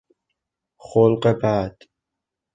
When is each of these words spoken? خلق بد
خلق 0.79 1.25
بد 1.43 1.77